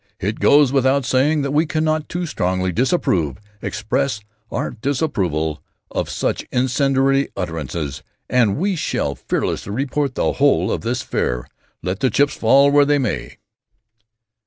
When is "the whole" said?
10.15-10.71